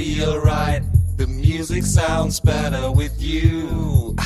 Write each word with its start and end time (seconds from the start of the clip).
feel 0.00 0.38
right. 0.38 0.80
The 1.18 1.26
music 1.26 1.84
sounds 1.84 2.40
better 2.40 2.90
with 2.90 3.20
you. 3.20 4.16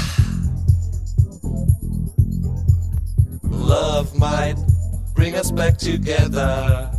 Love 3.42 4.16
might 4.16 4.54
bring 5.16 5.34
us 5.34 5.50
back 5.50 5.76
together. 5.76 6.93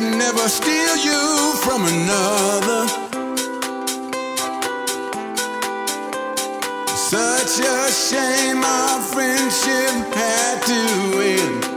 could 0.00 0.16
never 0.16 0.48
steal 0.48 0.96
you 0.96 1.52
from 1.56 1.84
another. 1.84 2.88
Such 6.86 7.60
a 7.60 7.92
shame 7.92 8.62
our 8.64 9.00
friendship 9.02 10.14
had 10.14 10.62
to 10.62 11.20
end. 11.20 11.69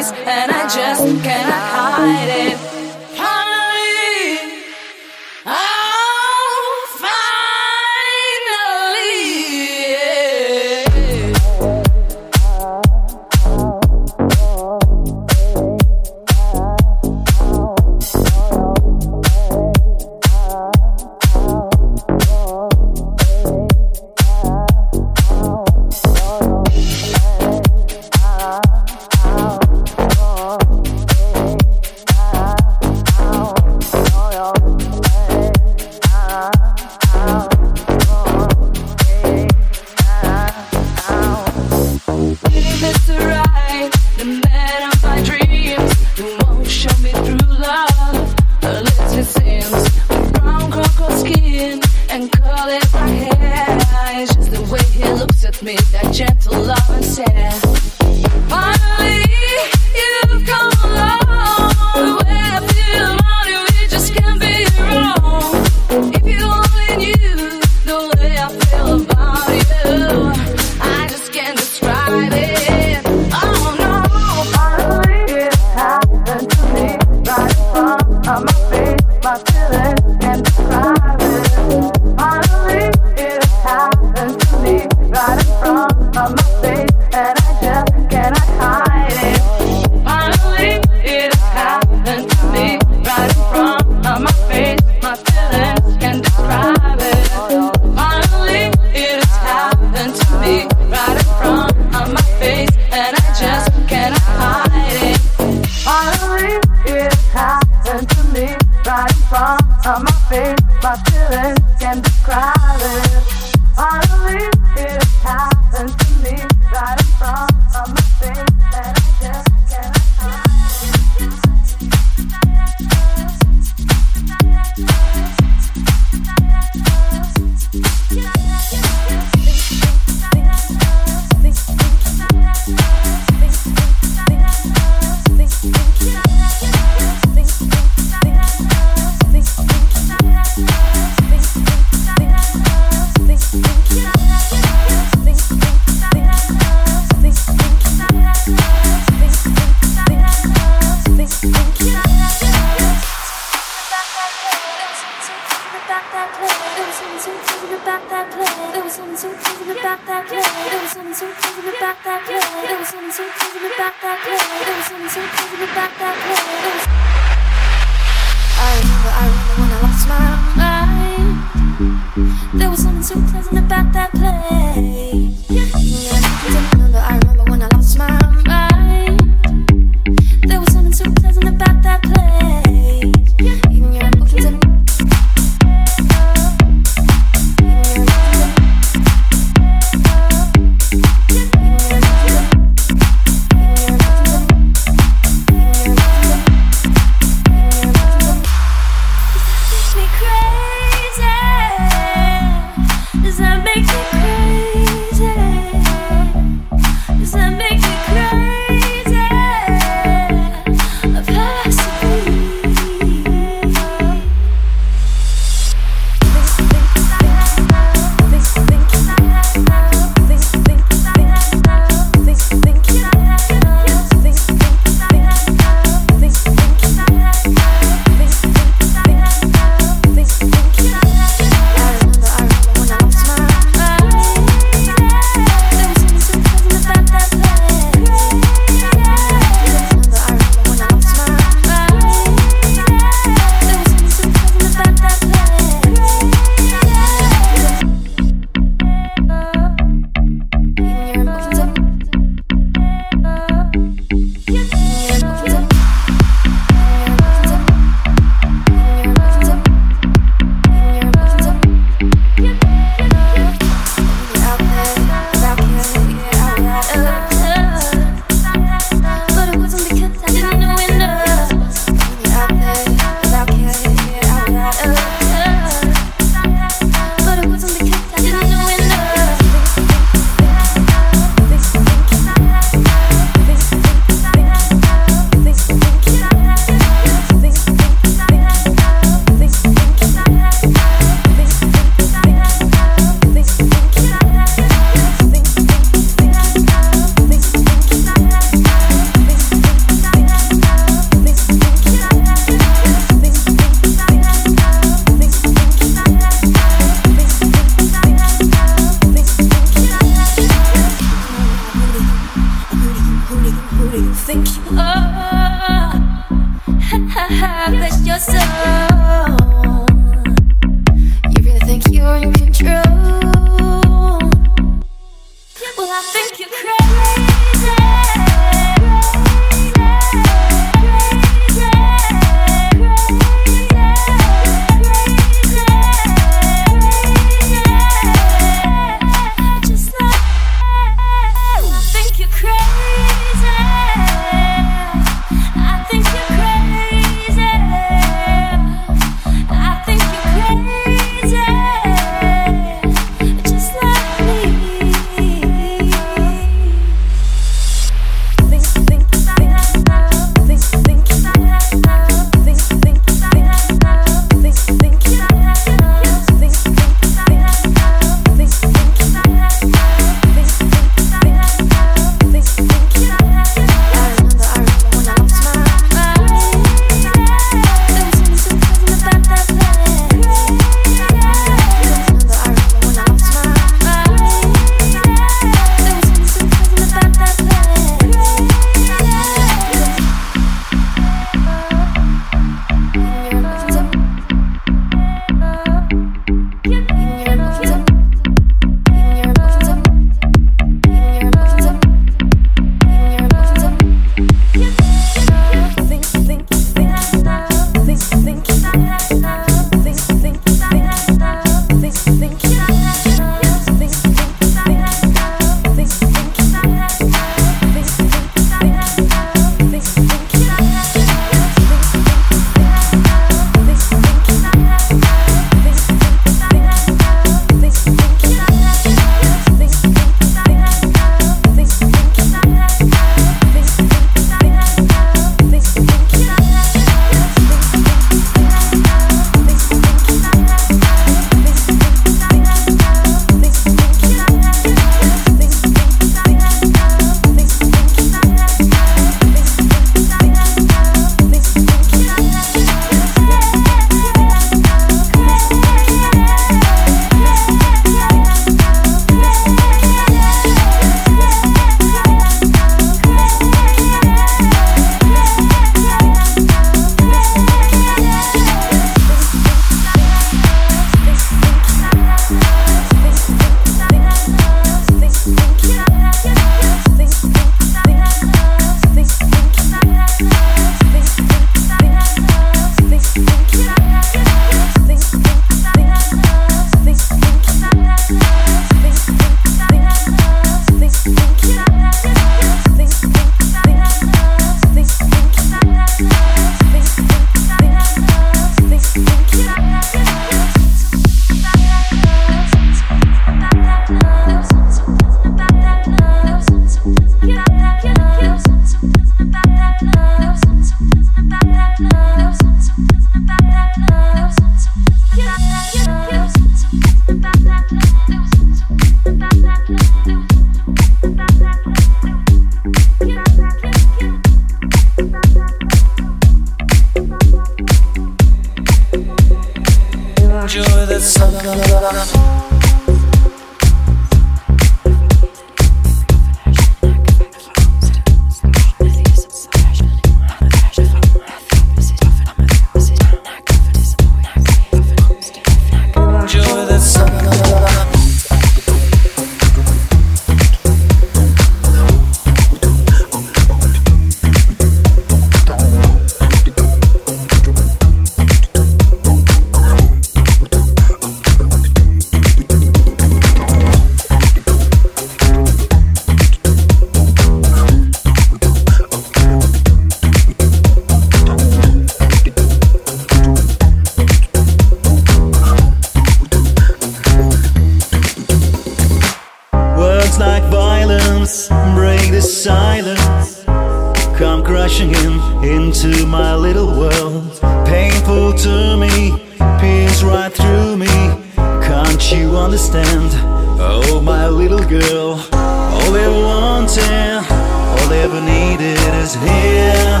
All 595.00 595.92
they 595.92 596.08
wanted, 596.08 597.22
all 597.30 597.88
they 597.88 598.02
ever 598.02 598.20
needed 598.20 598.78
is 599.04 599.14
here 599.14 600.00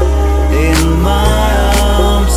in 0.50 1.00
my 1.00 1.54
arms. 1.84 2.36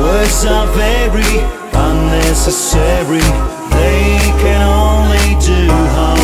Words 0.00 0.46
are 0.46 0.66
very 0.68 1.40
unnecessary, 1.74 3.20
they 3.70 4.18
can 4.40 4.62
only 4.62 5.28
do 5.44 5.68
harm. 5.68 6.21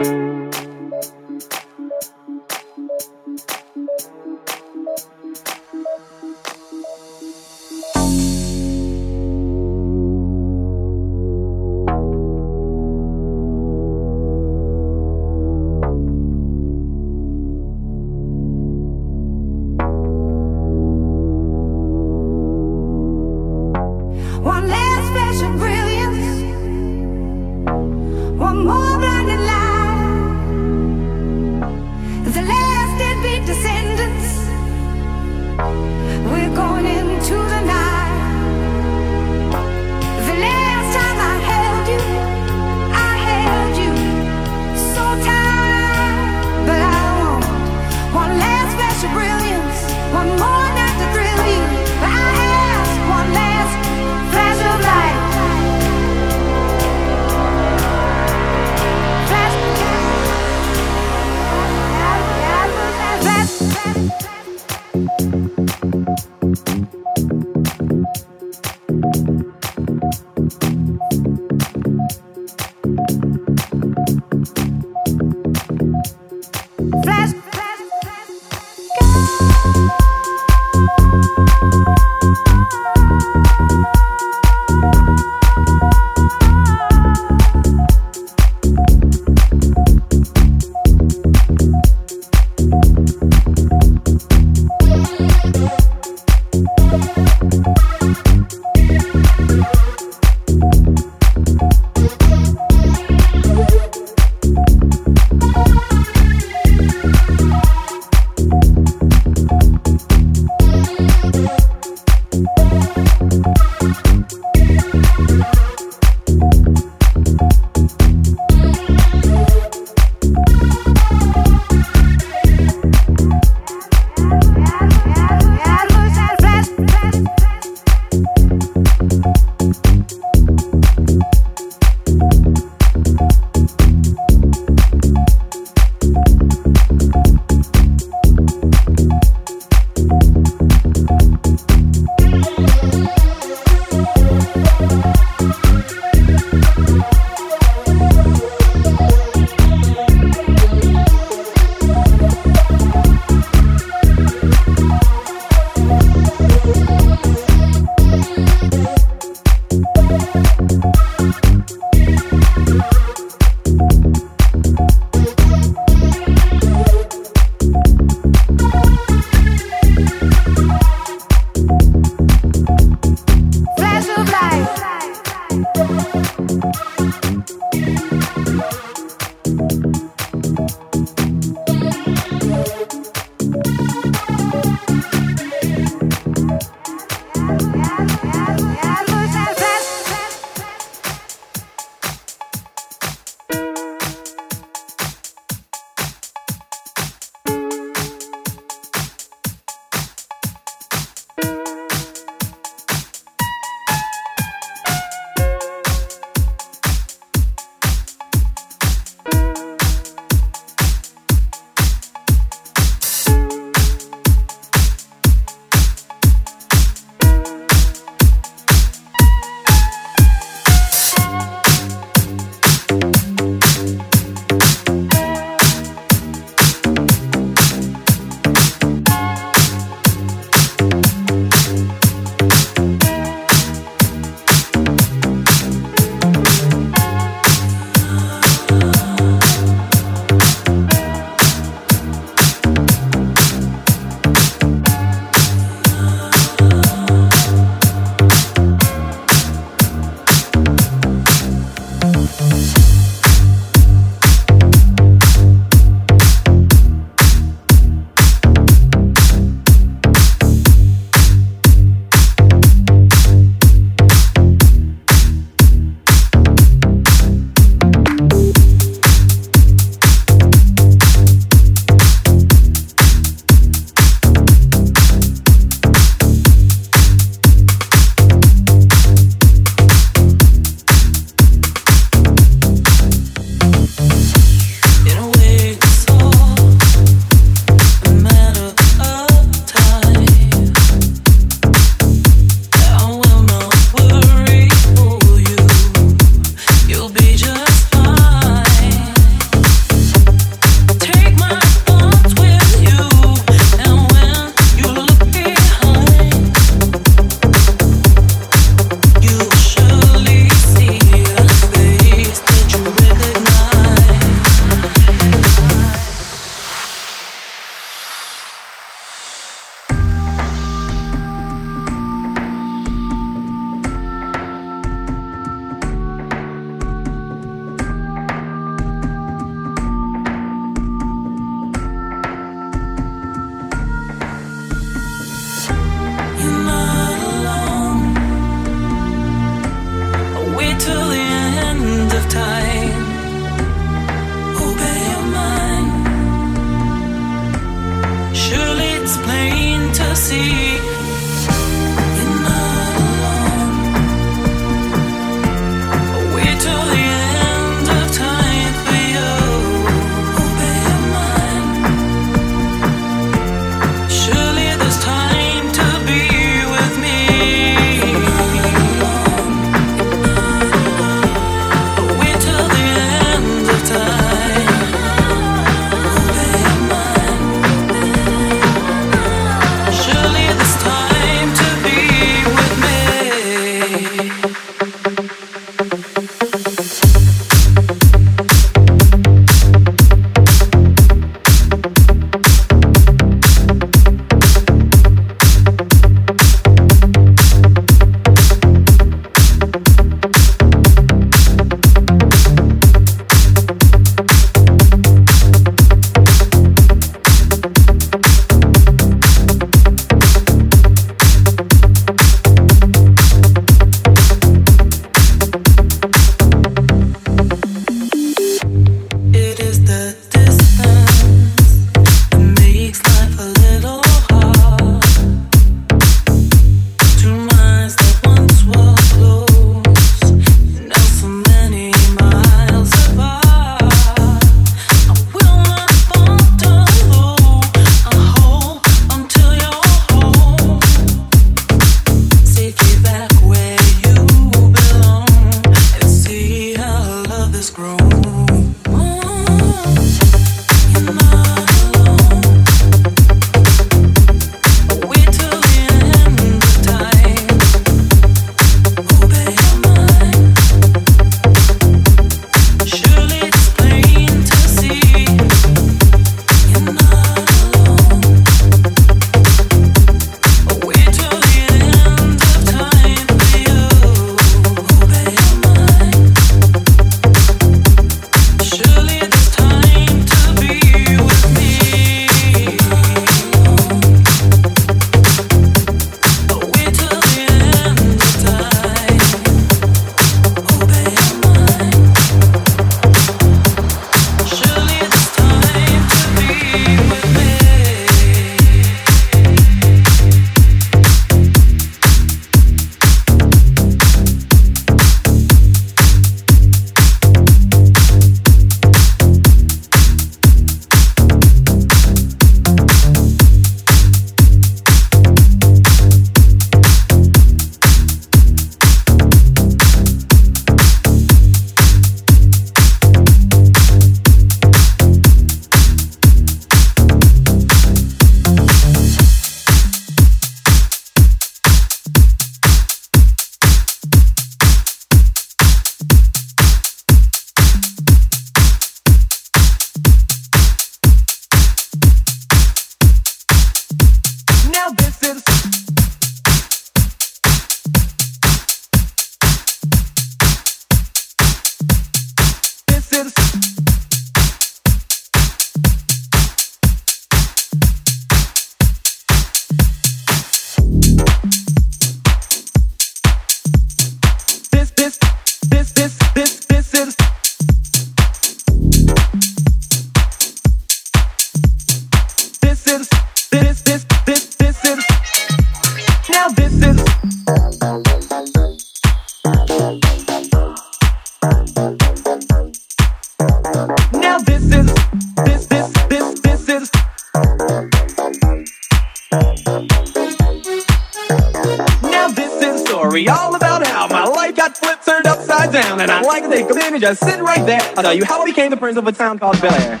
Prince 598.81 598.97
of 598.97 599.05
a 599.05 599.11
town 599.11 599.37
called 599.37 599.61
Bel 599.61 599.75
Air. 599.75 600.00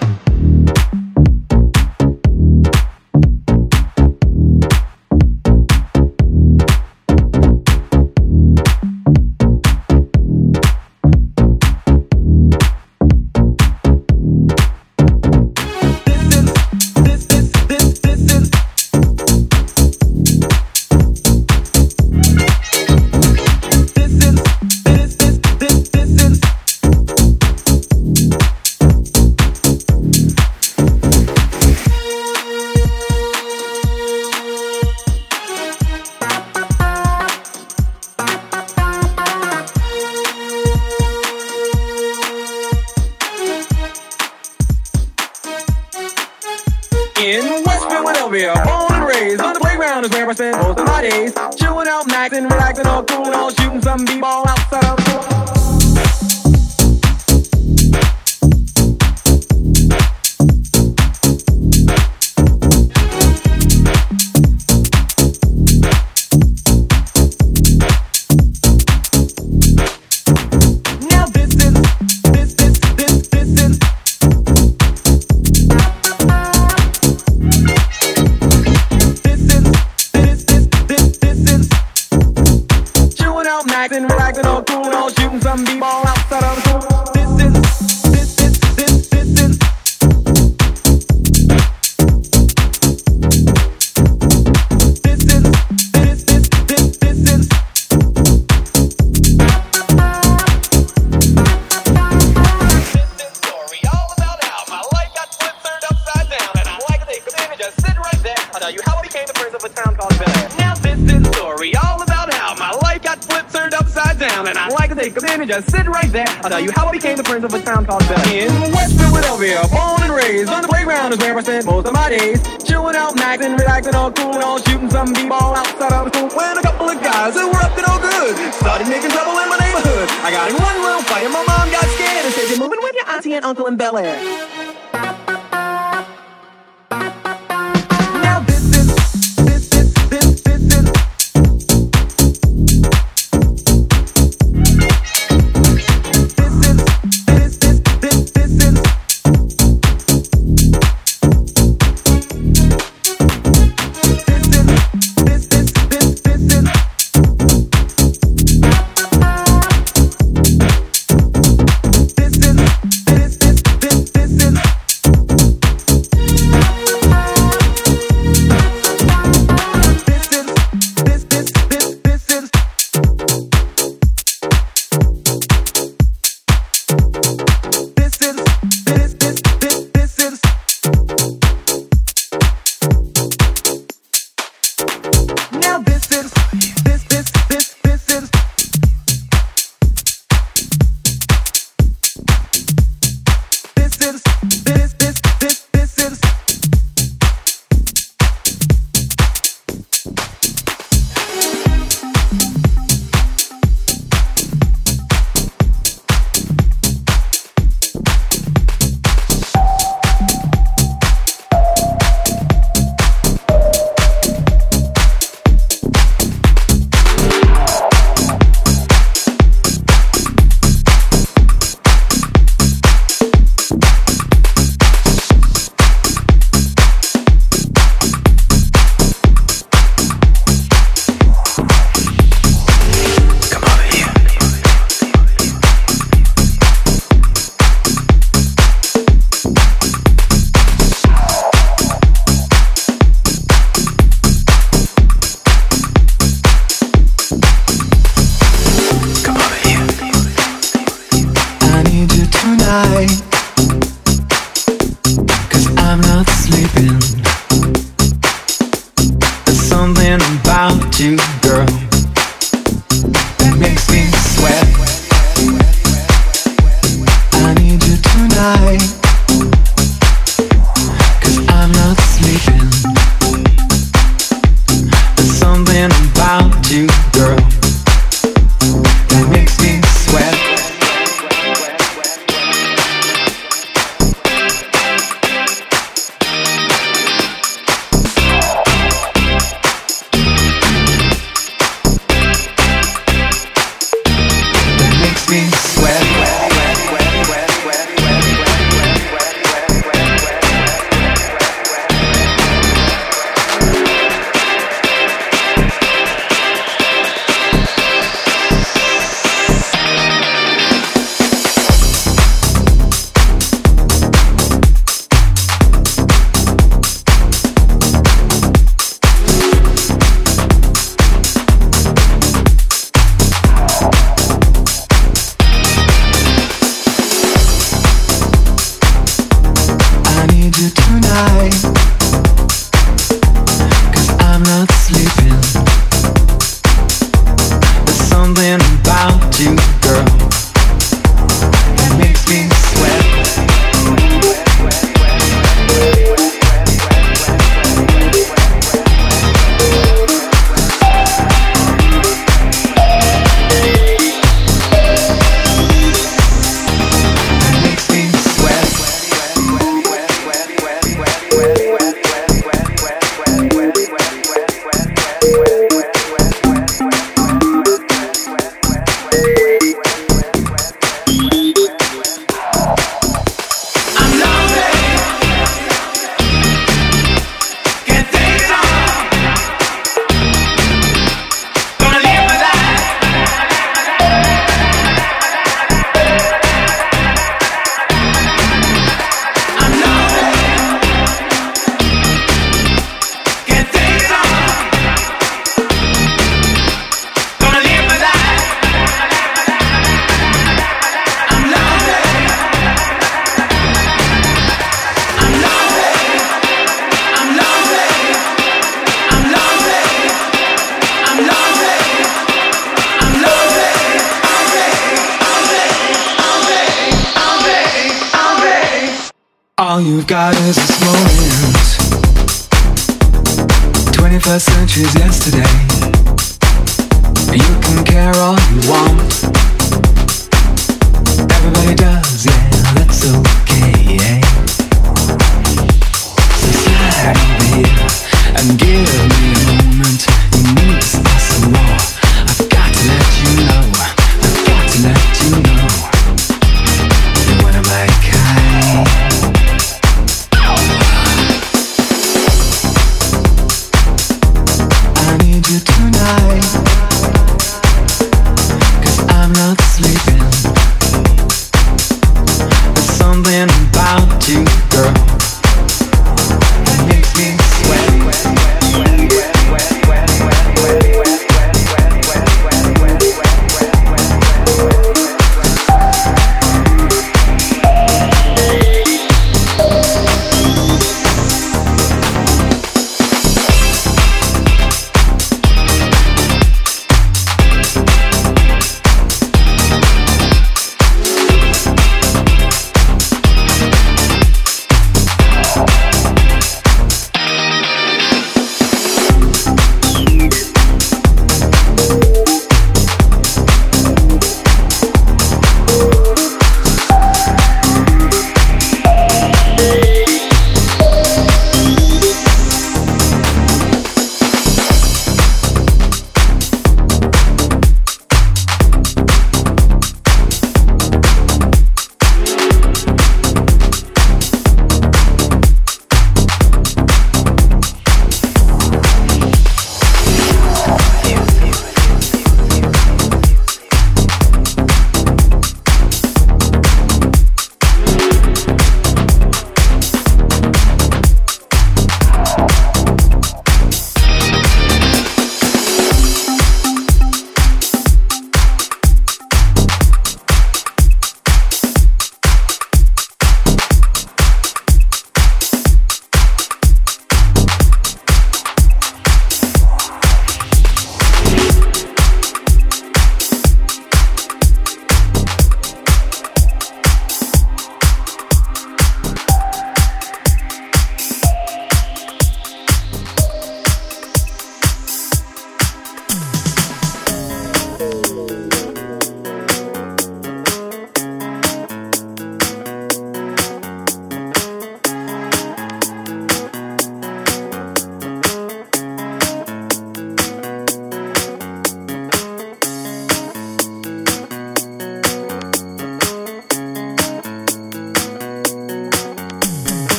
Bel 133.91 134.05
Air. 134.05 134.30